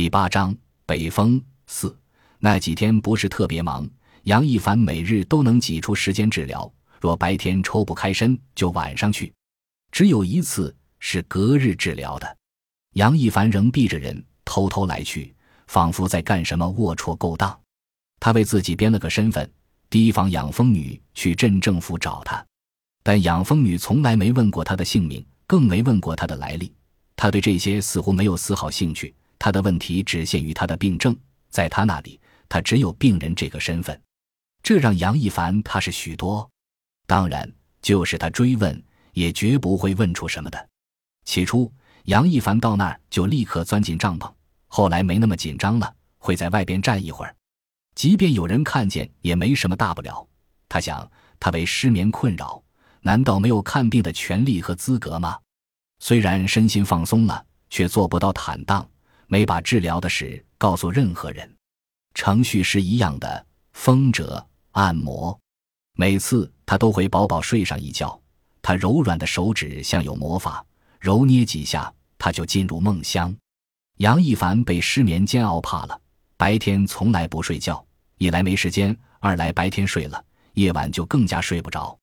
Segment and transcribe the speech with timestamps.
[0.00, 0.56] 第八章
[0.86, 1.94] 北风四。
[2.38, 3.86] 那几天不是特别忙，
[4.22, 6.72] 杨一凡每日都能挤出时间治疗。
[6.98, 9.30] 若白天抽不开身，就晚上去。
[9.92, 12.36] 只有一次是隔日治疗的，
[12.94, 15.34] 杨一凡仍避着人，偷偷来去，
[15.66, 17.60] 仿佛在干什么龌龊勾当。
[18.20, 19.52] 他为自己编了个身份，
[19.90, 22.42] 提防养蜂女去镇政府找他。
[23.02, 26.72] 但养蜂女从来没问过他的姓名，更没问过他的来历。
[27.16, 29.14] 他对这些似乎没有丝毫兴趣。
[29.40, 31.16] 他的问题只限于他的病症，
[31.48, 33.98] 在他那里，他只有病人这个身份，
[34.62, 36.48] 这让杨一凡踏实许多。
[37.06, 37.50] 当然，
[37.80, 38.80] 就是他追问，
[39.14, 40.68] 也绝不会问出什么的。
[41.24, 41.72] 起初，
[42.04, 44.30] 杨一凡到那儿就立刻钻进帐篷，
[44.68, 47.34] 后来没那么紧张了，会在外边站一会儿。
[47.94, 50.28] 即便有人看见，也没什么大不了。
[50.68, 52.62] 他想，他为失眠困扰，
[53.00, 55.38] 难道没有看病的权利和资格吗？
[55.98, 58.86] 虽然身心放松了，却做不到坦荡。
[59.30, 61.48] 没把治疗的事告诉任何人，
[62.14, 63.46] 程序是一样的。
[63.72, 65.38] 风折、按摩，
[65.94, 68.20] 每次他都会饱饱睡上一觉。
[68.60, 70.66] 他柔软的手指像有魔法，
[70.98, 73.32] 揉捏几下，他就进入梦乡。
[73.98, 75.98] 杨一凡被失眠煎熬怕了，
[76.36, 77.82] 白天从来不睡觉，
[78.18, 80.22] 一来没时间，二来白天睡了，
[80.54, 81.96] 夜晚就更加睡不着。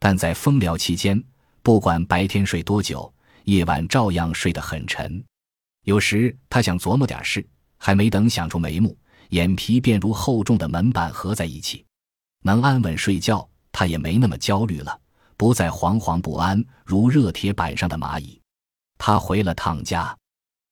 [0.00, 1.22] 但在风疗期间，
[1.62, 5.24] 不管白天睡多久，夜晚照样睡得很沉。
[5.84, 7.46] 有时他想琢磨点事，
[7.78, 8.96] 还没等想出眉目，
[9.30, 11.84] 眼皮便如厚重的门板合在一起。
[12.42, 14.98] 能安稳睡觉，他也没那么焦虑了，
[15.36, 18.40] 不再惶惶不安，如热铁板上的蚂蚁。
[18.98, 20.16] 他回了趟家，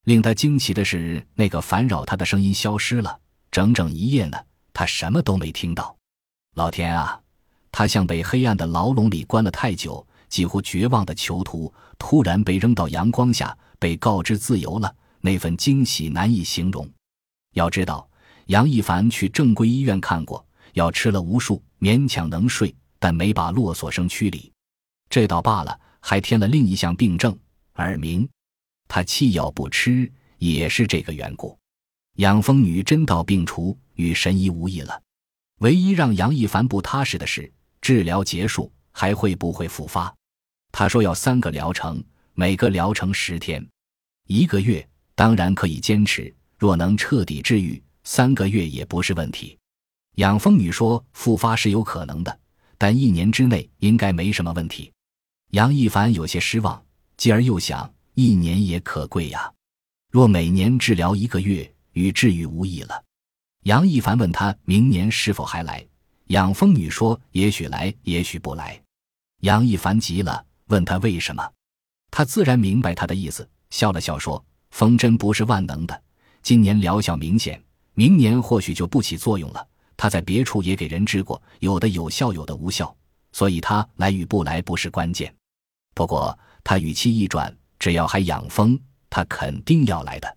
[0.05, 3.19] 令他惊奇的是，那个烦扰他的声音消失了。
[3.51, 4.39] 整整一夜呢，
[4.73, 5.95] 他什么都没听到。
[6.55, 7.21] 老天啊！
[7.71, 14.95] 他像被黑暗的牢笼里关了太久，几乎绝望的囚徒，突然被扔到阳光下，被告知自由了。
[15.23, 16.87] 那份惊喜难以形容。
[17.55, 18.07] 要知道，
[18.47, 24.53] 杨一凡去正规医院看过，药吃了无数，勉强能睡，但没把落锁声驱离。
[25.09, 27.39] 这倒罢了，还添了另一项病症——
[27.77, 28.29] 耳鸣。
[28.89, 31.57] 他弃药不吃，也是这个缘故。
[32.17, 35.01] 养蜂女真到病除，与神医无异了。
[35.61, 37.51] 唯一让杨一凡不踏实的是，
[37.81, 40.13] 治疗结束还会不会复发？
[40.73, 42.03] 他说要三个疗程，
[42.35, 43.67] 每个疗程十天，
[44.27, 44.87] 一个月。
[45.15, 49.59] 当然可以坚持，若能彻底治愈，三个月也不是问题。
[50.17, 52.39] 养蜂女说复发是有可能的，
[52.77, 54.93] 但一年之内应该没什么问题。
[55.53, 56.83] 杨一凡有些失望，
[57.17, 59.53] 继而又想，一年也可贵呀。
[60.11, 63.03] 若每年治疗一个月，与治愈无异了。
[63.65, 65.87] 杨一凡问他明年是否还来，
[66.27, 68.83] 养蜂女说也许来，也许不来。
[69.41, 71.49] 杨一凡急了，问他为什么。
[72.11, 74.45] 他自然明白他的意思，笑了笑说。
[74.73, 76.03] 风针不是万能的，
[76.43, 77.63] 今年疗效明显，
[77.95, 79.65] 明年或许就不起作用了。
[79.97, 82.93] 他在别处也给人治过，有的有效，有的无效，
[83.33, 85.33] 所以他来与不来不是关键。
[85.95, 88.77] 不过他语气一转，只要还养蜂，
[89.09, 90.37] 他肯定要来的。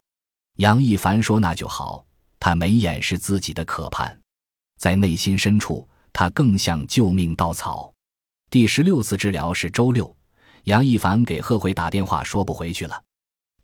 [0.58, 2.06] 杨一凡说：“那就好。”
[2.38, 4.16] 他没掩饰自己的渴盼，
[4.78, 7.92] 在内心深处，他更像救命稻草。
[8.52, 10.16] 第十六次治疗是周六，
[10.66, 13.02] 杨一凡给贺慧打电话说不回去了。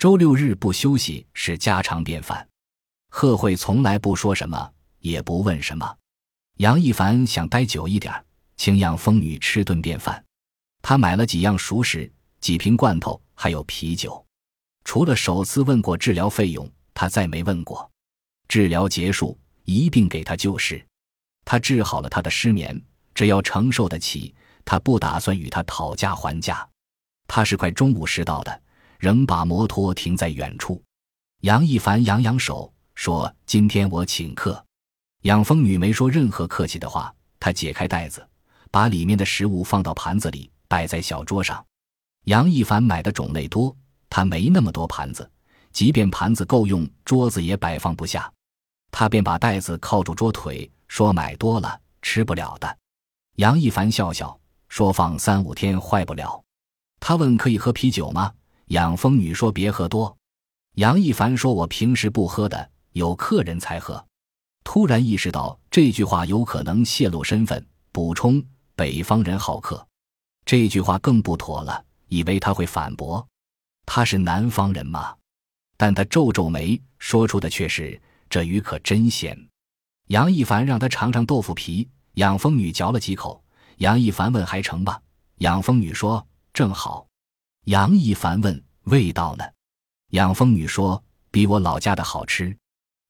[0.01, 2.49] 周六日不休息是家常便饭，
[3.11, 5.95] 贺慧从来不说什么，也不问什么。
[6.57, 8.11] 杨一凡想待久一点，
[8.57, 10.25] 请养蜂女吃顿便饭。
[10.81, 14.25] 他买了几样熟食，几瓶罐头，还有啤酒。
[14.83, 17.87] 除了首次问过治疗费用，他再没问过。
[18.47, 20.83] 治疗结束，一并给他救市。
[21.45, 22.83] 他治好了他的失眠，
[23.13, 24.33] 只要承受得起，
[24.65, 26.67] 他不打算与他讨价还价。
[27.27, 28.61] 他是快中午时到的。
[29.01, 30.79] 仍把摩托停在远处，
[31.39, 34.63] 杨一凡扬扬手说：“今天我请客。”
[35.25, 38.23] 养蜂女没说任何客气的话，她解开袋子，
[38.69, 41.65] 把里面的食物放到盘子里，摆在小桌上。
[42.25, 43.75] 杨一凡买的种类多，
[44.07, 45.27] 他没那么多盘子，
[45.71, 48.31] 即便盘子够用，桌子也摆放不下。
[48.91, 52.77] 他便把袋子靠住桌腿，说：“买多了吃不了的。”
[53.37, 54.39] 杨一凡笑笑
[54.69, 56.39] 说：“放三五天坏不了。”
[57.01, 58.31] 他问：“可以喝啤酒吗？”
[58.71, 60.15] 养蜂女说：“别喝多。”
[60.75, 64.03] 杨一凡说：“我平时不喝的，有客人才喝。”
[64.63, 68.41] 突然意识到这句话有可能泄露身份，补充
[68.75, 69.85] ：“北方人好客。”
[70.45, 73.25] 这句话更不妥了，以为他会反驳
[73.85, 75.13] ：“他是南方人吗？”
[75.75, 79.37] 但他皱皱眉，说出的却是：“这鱼可真鲜。”
[80.07, 83.43] 杨一凡让他尝尝豆腐皮，养蜂女嚼了几口。
[83.79, 85.01] 杨一凡问：“还成吧？”
[85.39, 87.05] 养蜂女说：“正好。”
[87.65, 89.43] 杨一凡问：“味道呢？”
[90.11, 92.55] 养蜂女说：“比我老家的好吃。”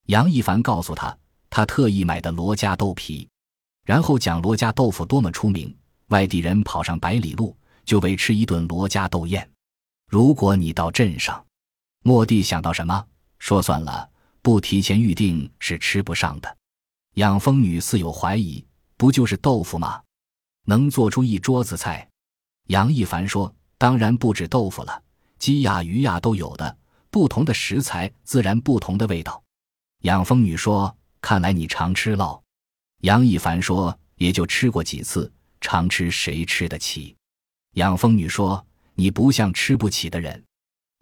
[0.08, 1.16] 杨一凡告诉他，
[1.48, 3.26] 他特意买的罗家豆皮，
[3.84, 5.74] 然后讲罗家豆腐多么出名，
[6.08, 9.48] 外地人跑上百里路就为吃一顿罗家豆宴。
[10.10, 11.42] 如果你到镇上，
[12.02, 13.06] 莫蒂想到什么，
[13.38, 14.10] 说算了，
[14.42, 16.56] 不提前预定是吃不上的。
[17.14, 18.62] 养蜂女似有怀疑，
[18.98, 20.02] 不就是豆腐吗？
[20.66, 22.06] 能做出一桌子菜？
[22.66, 23.52] 杨一凡说
[23.82, 25.02] ：“当然不止豆腐了，
[25.40, 26.76] 鸡呀、鱼呀都有的，
[27.10, 29.42] 不同的食材自然不同的味道。”
[30.06, 32.40] 养蜂女说：“看来你常吃喽。”
[33.02, 35.28] 杨一凡说：“也就吃过几次，
[35.60, 37.16] 常吃谁吃得起？”
[37.74, 38.64] 养蜂女说
[38.94, 40.40] ：“你不像吃不起的人。”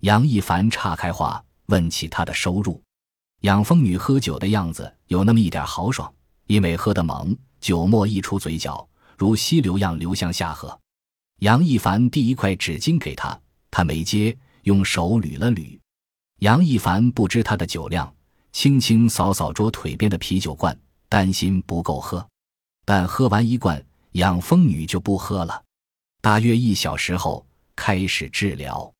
[0.00, 2.82] 杨一凡岔开话，问起他的收入。
[3.42, 6.10] 养蜂女喝酒的样子有那么一点豪爽，
[6.46, 8.88] 因为喝得猛，酒沫溢出嘴角，
[9.18, 10.80] 如溪流样流向下颌。
[11.40, 13.38] 杨一凡递一块纸巾给他，
[13.70, 15.78] 他没接，用手捋了捋。
[16.40, 18.12] 杨一凡不知他的酒量。
[18.52, 20.76] 轻轻扫扫桌腿边的啤酒罐，
[21.08, 22.26] 担心不够喝。
[22.84, 23.82] 但喝完一罐，
[24.12, 25.62] 养蜂女就不喝了。
[26.20, 27.46] 大约一小时后，
[27.76, 28.92] 开始治疗。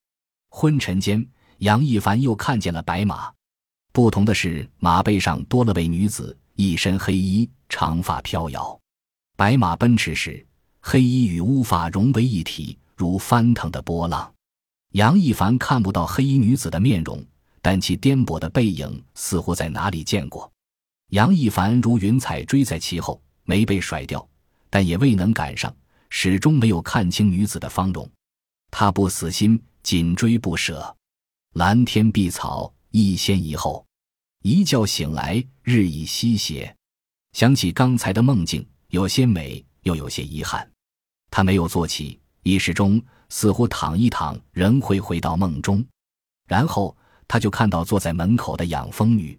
[0.51, 1.27] 昏沉间，
[1.59, 3.31] 杨一凡又看见了白马。
[3.93, 8.81] 不同的是，马背上多了位女子，一身黑衣，长发飘摇。
[9.37, 10.47] 白马奔驰时，
[10.81, 14.33] 黑衣与乌发融为一体，如翻腾的波浪。
[14.93, 17.25] 杨一凡看不到黑衣女子的面容。
[17.63, 20.51] 但其颠簸的背影似乎在哪里见过，
[21.09, 24.27] 杨一凡如云彩追在其后，没被甩掉，
[24.71, 25.71] 但也未能赶上，
[26.09, 28.11] 始终没有看清女子的芳容。
[28.71, 30.97] 他不死心，紧追不舍。
[31.53, 33.85] 蓝天碧草，一先一后。
[34.43, 36.75] 一觉醒来，日已西斜。
[37.35, 40.71] 想起刚才的梦境，有些美，又有些遗憾。
[41.31, 45.85] 他没有坐起，意识中似乎躺一躺，仍会回到梦中，
[46.47, 46.97] 然后。
[47.33, 49.39] 他就看到坐在门口的养蜂女，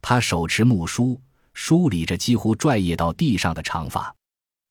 [0.00, 1.20] 她手持木梳，
[1.52, 4.14] 梳理着几乎拽曳到地上的长发。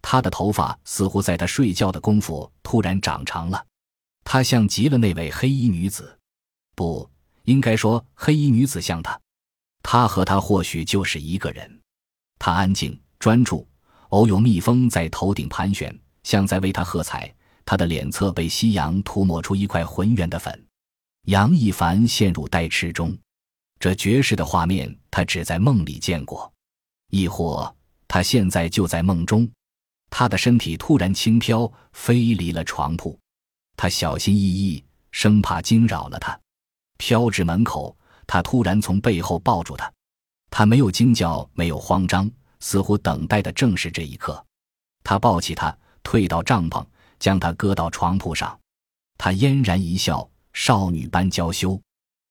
[0.01, 3.65] 她的头发似乎在她睡觉的功夫突然长长了。
[4.23, 6.17] 她像极了那位黑衣女子，
[6.73, 7.09] 不
[7.43, 9.19] 应该说黑衣女子像她。
[9.83, 11.81] 她和她或许就是一个人。
[12.39, 13.67] 她安静专注，
[14.13, 17.33] 偶有蜜蜂在头顶盘旋，像在为他喝彩。
[17.65, 20.67] 他的脸侧被夕阳涂抹出一块浑圆的粉。
[21.23, 23.17] 杨一凡陷入呆痴中，
[23.79, 26.51] 这绝世的画面他只在梦里见过，
[27.09, 27.75] 亦或
[28.07, 29.49] 他现在就在梦中。
[30.11, 33.17] 他的身体突然轻飘，飞离了床铺。
[33.75, 36.39] 他小心翼翼，生怕惊扰了他，
[36.99, 37.97] 飘至门口。
[38.27, 39.91] 他突然从背后抱住他，
[40.51, 42.29] 他没有惊叫，没有慌张，
[42.63, 44.41] 似乎等待的正是这一刻。
[45.03, 46.85] 他抱起他，退到帐篷，
[47.19, 48.57] 将他搁到床铺上。
[49.17, 50.27] 他嫣然一笑。
[50.55, 51.81] 少女般娇羞，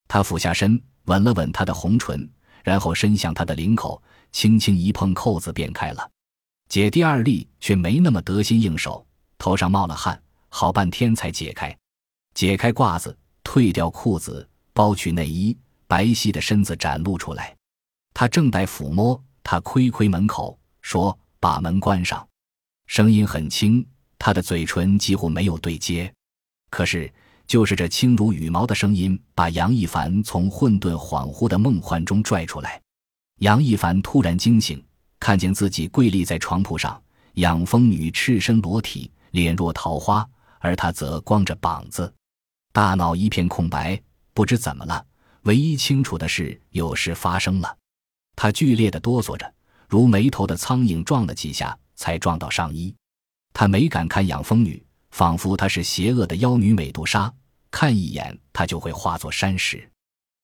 [0.06, 2.30] 他俯下身吻了吻她的红唇，
[2.62, 4.00] 然后伸向她的领口，
[4.30, 6.08] 轻轻一碰，扣子便开了。
[6.68, 9.04] 解第二粒却没那么得心应手，
[9.38, 11.76] 头上冒了汗，好半天才解开。
[12.32, 15.58] 解开褂子，褪掉裤子，剥去内衣，
[15.88, 17.56] 白皙的身子展露出来。
[18.14, 22.26] 他正待抚摸，他窥窥门口，说：“把门关上。”
[22.86, 23.86] 声音很轻，
[24.18, 26.12] 他的嘴唇几乎没有对接，
[26.70, 27.12] 可是。
[27.44, 32.80] 就是这轻如羽毛的声音，把杨一凡从混沌恍惚的梦幻中拽出来。
[33.40, 34.82] 杨一凡突然惊醒，
[35.20, 37.02] 看见自己跪立在床铺上，
[37.34, 40.26] 养蜂女赤身裸体，脸若桃花，
[40.60, 42.10] 而他则光着膀子，
[42.72, 44.00] 大脑一片空白，
[44.32, 45.04] 不知怎么了。
[45.42, 47.76] 唯一清楚的是，有事发生了。
[48.36, 49.54] 他剧烈的哆嗦着，
[49.88, 52.94] 如没头的苍蝇撞了几下，才撞到上衣。
[53.52, 54.84] 他没敢看养蜂女。
[55.12, 57.30] 仿佛她是邪恶的妖女美杜莎，
[57.70, 59.86] 看一眼她就会化作山石。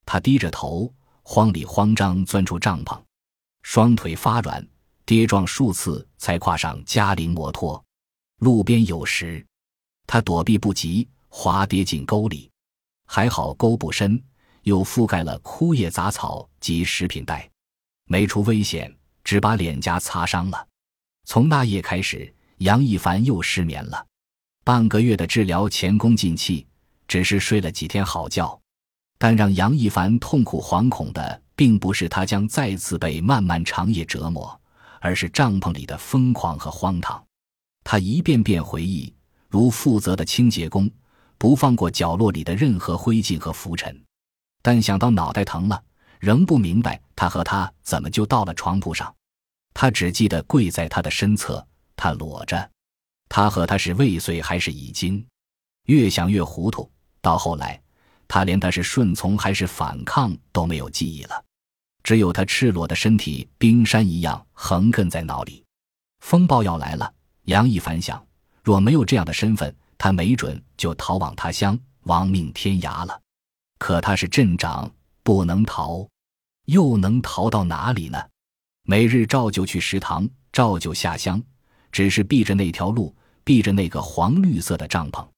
[0.05, 0.93] 他低着头，
[1.23, 3.01] 慌里慌张钻出帐篷，
[3.63, 4.63] 双腿发软，
[5.07, 7.83] 跌撞数次才跨上嘉陵摩托。
[8.41, 9.43] 路边有石，
[10.07, 12.51] 他躲避不及，滑跌进沟里。
[13.07, 14.23] 还好沟不深，
[14.65, 17.51] 又覆盖了枯叶杂草及食品袋，
[18.09, 20.67] 没出危险，只把脸颊擦伤了。
[21.25, 24.05] 从那夜开始，杨一凡又失眠了。
[24.65, 26.67] 半个月的治疗前功尽弃，
[27.07, 28.59] 只是睡了几天好觉。
[29.19, 34.59] 但让杨一凡痛苦惶恐的，并不是他将再次被漫漫长夜折磨，
[35.01, 37.23] 而是帐篷里的疯狂和荒唐。
[37.85, 39.13] 他一遍遍回忆，
[39.49, 40.91] 如负责的清洁工，
[41.37, 44.01] 不放过角落里的任何灰烬和浮尘。
[44.63, 45.83] 但想到脑袋疼了，
[46.21, 49.15] 仍不明白他和他怎么就到了床铺上。
[49.75, 52.71] 他只记得跪在他的身侧，他裸着。
[53.29, 55.25] 他和他是未遂还是已经？
[55.85, 56.91] 越想越糊涂。
[57.21, 57.81] 到后来，
[58.27, 61.45] 他连他是顺从还是反抗都没有记忆了。
[62.03, 65.63] 只有他赤裸的身体，冰山一样横亘在脑里。
[66.21, 67.13] 风暴要来了，
[67.45, 68.25] 杨一凡想，
[68.63, 73.21] 若没有这样的身份，他没准就逃往他乡，亡命天涯了。
[73.79, 74.91] 可他是镇长，
[75.29, 76.09] 不能逃，
[76.65, 78.19] 又能逃到哪里呢？
[78.85, 81.39] 每日照旧去食堂，照旧下乡，
[81.93, 85.29] 只是避着那条路，避着那个黄绿色的帐篷。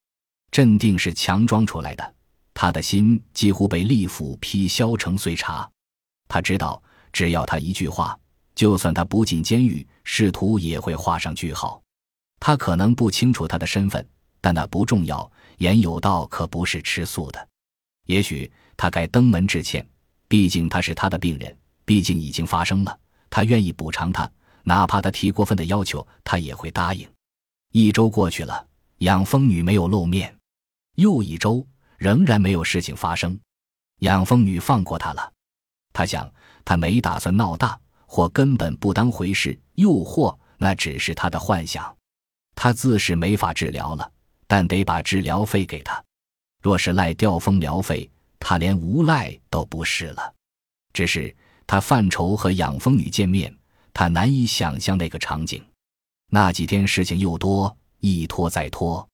[0.52, 2.14] 镇定是强装出来的，
[2.54, 5.68] 他的心几乎被利斧劈削成碎渣。
[6.28, 6.80] 他知道，
[7.12, 8.16] 只要他一句话，
[8.54, 11.82] 就算他不进监狱，仕途也会画上句号。
[12.38, 14.08] 他可能不清楚他的身份，
[14.40, 15.28] 但那不重要。
[15.58, 17.48] 严有道可不是吃素的。
[18.06, 19.86] 也许他该登门致歉，
[20.28, 22.98] 毕竟他是他的病人，毕竟已经发生了。
[23.28, 24.30] 他愿意补偿他，
[24.64, 27.08] 哪怕他提过分的要求，他也会答应。
[27.72, 28.66] 一周过去了，
[28.98, 30.36] 养蜂女没有露面。
[30.96, 31.64] 又一周，
[31.96, 33.38] 仍然没有事情发生。
[34.00, 35.32] 养蜂女放过他了。
[35.92, 36.28] 他想，
[36.64, 41.96] 他没打算闹大，或根本不当回事，又或那只是他的幻想。
[42.56, 44.12] 他自是没法治疗了，
[44.46, 46.02] 但得把治疗费给他。
[46.60, 50.34] 若是赖吊蜂疗费，他连无赖都不是了。
[50.92, 51.34] 只是
[51.66, 53.54] 他犯愁和养蜂女见面，
[53.94, 55.64] 他难以想象那个场景。
[56.28, 59.06] 那几天事情又多，一拖再拖。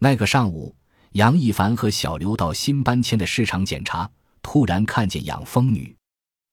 [0.00, 0.74] 那个上午，
[1.12, 4.10] 杨一凡和小刘到新搬迁的市场检查，
[4.42, 5.94] 突然看见养蜂女。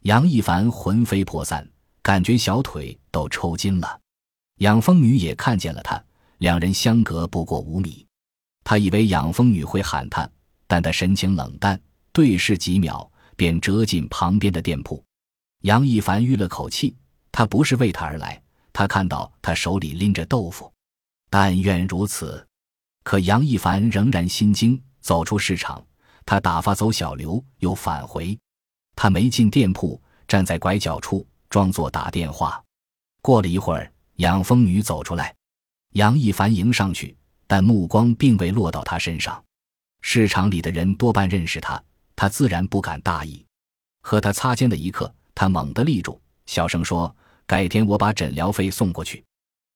[0.04, 1.68] 杨一凡魂飞魄散，
[2.02, 4.00] 感觉小腿都抽筋了。
[4.60, 6.04] 养蜂女也看见了他，
[6.38, 8.06] 两人相隔不过五米。
[8.64, 10.30] 他以为养蜂女会喊他，
[10.68, 11.80] 但他神情冷淡，
[12.12, 15.04] 对视几秒便折进旁边的店铺。
[15.62, 16.96] 杨一凡吁了口气，
[17.32, 18.42] 他不是为他而来。
[18.74, 20.72] 他看到他手里拎着豆腐，
[21.30, 22.48] 但愿如此。
[23.04, 25.86] 可杨一凡仍然心惊，走出市场，
[26.26, 28.38] 他打发走小刘，又返回。
[28.96, 32.64] 他没进店铺，站在拐角处，装作打电话。
[33.22, 35.36] 过了一会儿，养蜂女走出来，
[35.94, 37.18] 杨一凡迎上去，
[37.52, 39.44] 但目光并未落到他身上。
[40.02, 41.84] 市场里的人多半认识他，
[42.16, 43.46] 他自然不敢大意。
[44.04, 47.14] 和他擦肩的一刻，他猛地立住，小声说
[47.46, 49.22] ：“改天我把诊疗费送过去。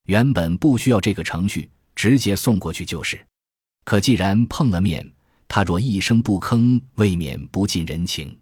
[0.05, 3.20] 原本不需要这个程序，直接送过去就是。
[3.84, 5.05] 可既然碰了面，
[5.46, 8.39] 他若一声不吭，未免不近人情。”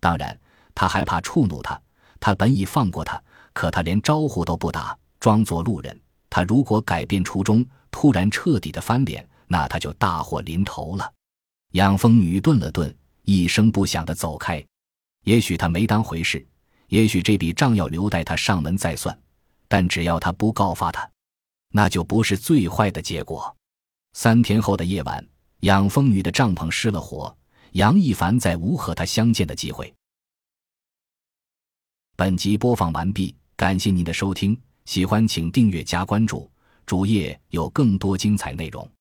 [0.00, 0.38] 当然，
[0.74, 1.80] 他害怕触怒他。
[2.20, 3.18] 他本已放过他，
[3.54, 5.98] 可他连招呼都不打，装作路人。
[6.28, 7.64] 他如果改变初衷，
[7.98, 11.12] 突然彻底的翻脸，那他就大祸临头了。
[11.72, 14.62] 养蜂女顿了顿，一声不响的走开。
[15.24, 16.46] 也许他没当回事，
[16.88, 19.18] 也许这笔账要留待他上门再算。
[19.66, 21.10] 但只要他不告发他，
[21.70, 23.56] 那就不是最坏的结果。
[24.12, 25.26] 三天后的夜晚，
[25.60, 27.34] 养蜂女的帐篷失了火。
[27.72, 29.90] 杨一凡再无和他相见的机会。
[32.14, 36.50] 本集播放完毕，感谢您的收听，喜欢请订阅加关注，
[36.86, 38.95] 主页有更多精彩内容。